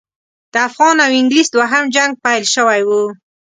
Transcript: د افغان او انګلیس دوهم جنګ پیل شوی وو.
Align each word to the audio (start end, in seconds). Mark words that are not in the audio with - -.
د 0.53 0.55
افغان 0.69 0.95
او 1.05 1.11
انګلیس 1.19 1.47
دوهم 1.51 1.85
جنګ 1.95 2.11
پیل 2.23 2.43
شوی 2.53 2.81
وو. 2.87 3.03